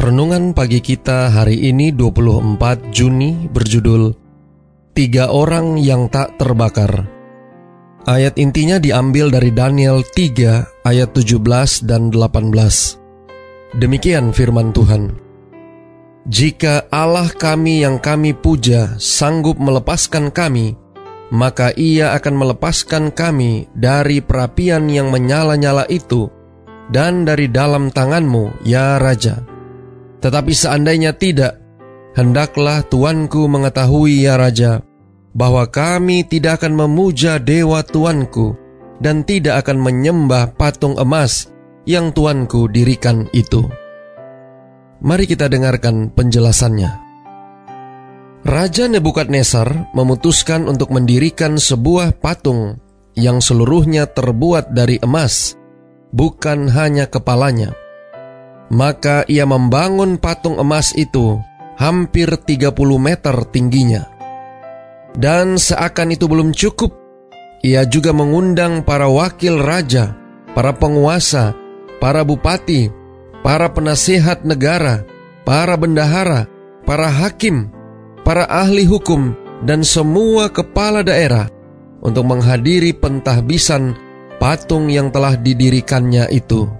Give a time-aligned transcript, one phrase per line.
[0.00, 4.16] Renungan pagi kita hari ini 24 Juni berjudul
[4.96, 7.04] Tiga Orang Yang Tak Terbakar.
[8.08, 13.76] Ayat intinya diambil dari Daniel 3 ayat 17 dan 18.
[13.76, 15.20] Demikian firman Tuhan.
[16.24, 20.80] Jika Allah kami yang kami puja sanggup melepaskan kami,
[21.28, 26.32] maka ia akan melepaskan kami dari perapian yang menyala-nyala itu
[26.88, 29.49] dan dari dalam tanganmu, ya Raja.
[30.20, 31.56] Tetapi seandainya tidak,
[32.12, 34.84] hendaklah tuanku mengetahui ya Raja,
[35.32, 38.54] bahwa kami tidak akan memuja dewa tuanku
[39.00, 41.48] dan tidak akan menyembah patung emas
[41.88, 43.64] yang tuanku dirikan itu.
[45.00, 47.08] Mari kita dengarkan penjelasannya.
[48.44, 52.80] Raja Nebukadnezar memutuskan untuk mendirikan sebuah patung
[53.16, 55.56] yang seluruhnya terbuat dari emas,
[56.12, 57.72] bukan hanya kepalanya.
[58.70, 61.42] Maka ia membangun patung emas itu
[61.74, 64.06] hampir 30 meter tingginya.
[65.10, 66.94] Dan seakan itu belum cukup,
[67.66, 70.14] ia juga mengundang para wakil raja,
[70.54, 71.52] para penguasa,
[71.98, 72.88] para bupati,
[73.42, 75.02] para penasihat negara,
[75.42, 76.46] para bendahara,
[76.86, 77.74] para hakim,
[78.22, 79.34] para ahli hukum,
[79.66, 81.50] dan semua kepala daerah
[82.00, 83.98] untuk menghadiri pentahbisan
[84.40, 86.79] patung yang telah didirikannya itu.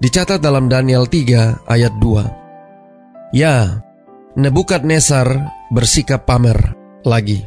[0.00, 3.36] Dicatat dalam Daniel 3 ayat 2.
[3.36, 3.84] Ya,
[4.32, 5.28] Nebukadnezar
[5.68, 6.56] bersikap pamer
[7.04, 7.44] lagi.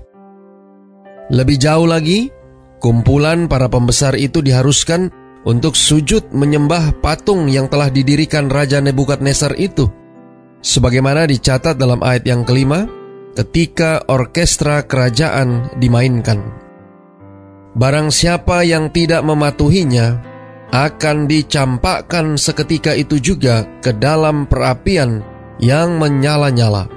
[1.33, 2.29] Lebih jauh lagi,
[2.77, 5.09] kumpulan para pembesar itu diharuskan
[5.49, 9.89] untuk sujud menyembah patung yang telah didirikan Raja Nebukadnezar itu.
[10.61, 12.85] Sebagaimana dicatat dalam ayat yang kelima,
[13.33, 16.37] ketika orkestra kerajaan dimainkan.
[17.73, 20.32] Barang siapa yang tidak mematuhinya,
[20.73, 25.21] akan dicampakkan seketika itu juga ke dalam perapian
[25.61, 26.89] yang menyala-nyala.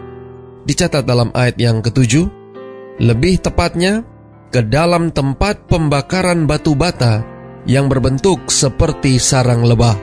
[0.64, 2.24] Dicatat dalam ayat yang ketujuh,
[3.04, 4.00] lebih tepatnya
[4.48, 7.20] ke dalam tempat pembakaran batu bata
[7.68, 10.00] yang berbentuk seperti sarang lebah.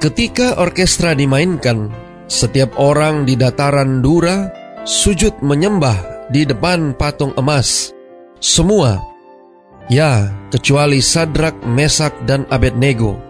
[0.00, 1.92] Ketika orkestra dimainkan,
[2.24, 4.48] setiap orang di dataran Dura
[4.88, 7.92] sujud menyembah di depan patung emas.
[8.40, 9.11] Semua
[9.92, 13.20] Ya, kecuali Sadrak, Mesak, dan Abednego.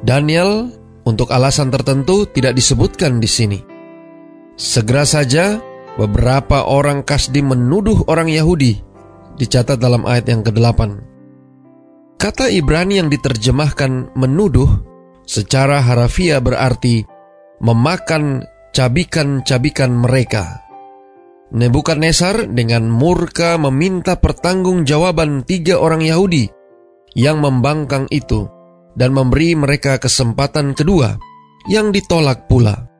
[0.00, 0.72] Daniel,
[1.04, 3.60] untuk alasan tertentu, tidak disebutkan di sini.
[4.56, 5.60] Segera saja,
[6.00, 8.80] beberapa orang Kasdi menuduh orang Yahudi,
[9.36, 10.80] dicatat dalam ayat yang ke-8.
[12.16, 14.80] Kata Ibrani yang diterjemahkan menuduh
[15.28, 17.04] secara harafiah berarti
[17.60, 20.65] memakan cabikan-cabikan mereka.
[21.54, 26.50] Nebukadnezar dengan murka meminta pertanggungjawaban tiga orang Yahudi
[27.14, 28.50] yang membangkang itu
[28.98, 31.14] dan memberi mereka kesempatan kedua
[31.70, 32.90] yang ditolak pula.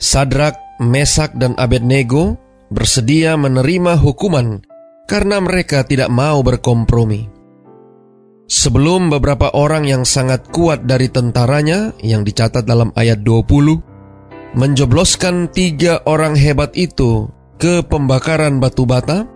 [0.00, 2.40] Sadrak, Mesak, dan Abednego
[2.72, 4.64] bersedia menerima hukuman
[5.04, 7.28] karena mereka tidak mau berkompromi.
[8.44, 16.04] Sebelum beberapa orang yang sangat kuat dari tentaranya yang dicatat dalam ayat 20 menjebloskan tiga
[16.06, 17.26] orang hebat itu
[17.58, 19.34] ke pembakaran batu bata,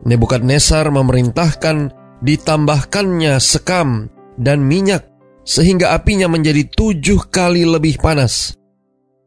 [0.00, 1.92] Nebukadnezar memerintahkan
[2.24, 4.08] ditambahkannya sekam
[4.40, 5.04] dan minyak
[5.44, 8.56] sehingga apinya menjadi tujuh kali lebih panas.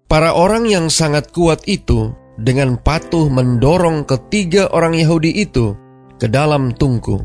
[0.10, 5.78] Para orang yang sangat kuat itu dengan patuh mendorong ketiga orang Yahudi itu
[6.18, 7.22] ke dalam tungku.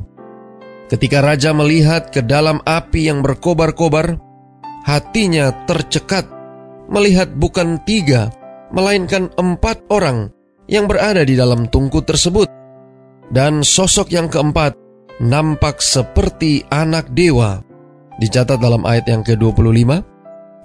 [0.89, 4.17] Ketika raja melihat ke dalam api yang berkobar-kobar,
[4.89, 6.25] hatinya tercekat
[6.89, 8.33] melihat bukan tiga,
[8.73, 10.33] melainkan empat orang
[10.69, 12.47] yang berada di dalam tungku tersebut.
[13.29, 14.77] Dan sosok yang keempat
[15.21, 17.61] nampak seperti anak dewa,
[18.23, 20.01] dicatat dalam ayat yang ke-25,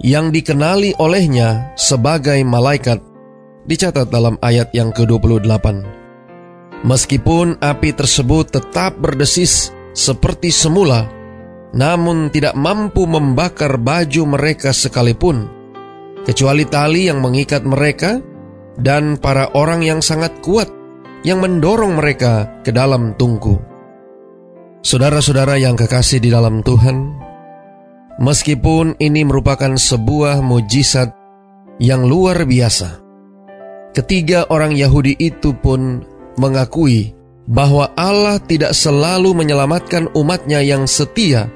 [0.00, 3.02] yang dikenali olehnya sebagai malaikat,
[3.68, 5.66] dicatat dalam ayat yang ke-28.
[6.84, 11.08] Meskipun api tersebut tetap berdesis seperti semula,
[11.72, 15.48] namun tidak mampu membakar baju mereka sekalipun
[16.24, 18.20] kecuali tali yang mengikat mereka
[18.80, 20.70] dan para orang yang sangat kuat
[21.22, 23.56] yang mendorong mereka ke dalam tungku.
[24.84, 26.96] Saudara-saudara yang kekasih di dalam Tuhan,
[28.20, 31.08] meskipun ini merupakan sebuah mujizat
[31.80, 33.04] yang luar biasa,
[33.94, 36.02] Ketiga orang Yahudi itu pun
[36.34, 37.14] mengakui
[37.46, 41.46] bahwa Allah tidak selalu menyelamatkan umatnya yang setia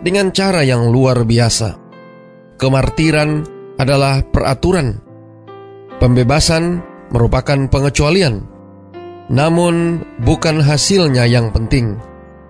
[0.00, 1.76] dengan cara yang luar biasa.
[2.56, 3.44] Kemartiran
[3.76, 5.04] adalah peraturan.
[6.02, 6.82] Pembebasan
[7.14, 8.42] merupakan pengecualian.
[9.30, 11.94] Namun bukan hasilnya yang penting,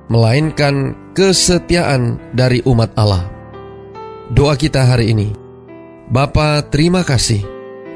[0.09, 3.29] melainkan kesetiaan dari umat Allah.
[4.33, 5.29] Doa kita hari ini.
[6.09, 7.53] Bapa, terima kasih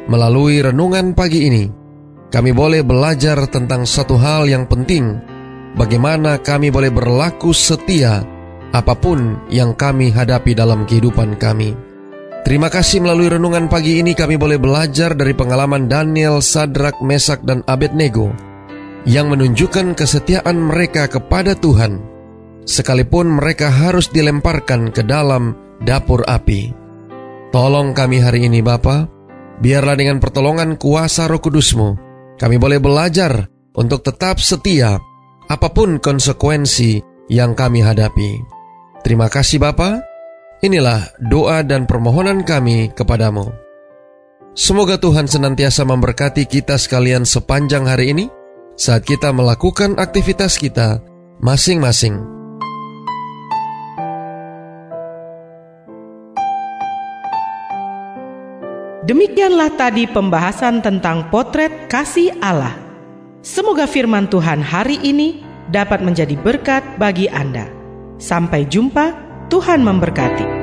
[0.07, 1.67] Melalui renungan pagi ini,
[2.31, 5.19] kami boleh belajar tentang satu hal yang penting,
[5.75, 8.23] bagaimana kami boleh berlaku setia
[8.71, 11.75] apa pun yang kami hadapi dalam kehidupan kami.
[12.47, 17.67] Terima kasih melalui renungan pagi ini kami boleh belajar dari pengalaman Daniel, Sadrak, Mesak, dan
[17.67, 18.31] Abednego
[19.03, 22.07] yang menunjukkan kesetiaan mereka kepada Tuhan,
[22.63, 26.71] sekalipun mereka harus dilemparkan ke dalam dapur api.
[27.51, 29.17] Tolong kami hari ini Bapak,
[29.57, 31.97] Biarlah dengan pertolongan kuasa roh kudusmu,
[32.37, 35.01] kami boleh belajar untuk tetap setia
[35.49, 37.01] apa pun konsekuensi
[37.33, 38.45] yang kami hadapi.
[39.01, 40.16] Terima kasih Bapa.
[40.65, 43.53] Inilah doa dan permohonan kami kepadamu.
[44.57, 48.33] Semoga Tuhan senantiasa memberkati kita sekalian sepanjang hari ini
[48.73, 51.05] saat kita melakukan aktivitas kita
[51.45, 52.25] masing-masing.
[59.05, 62.75] Demikianlah tadi pembahasan tentang potret kasih Allah.
[63.45, 67.69] Semoga firman Tuhan hari ini dapat menjadi berkat bagi Anda.
[68.17, 70.56] Sampai jumpa, Tuhan memberkati.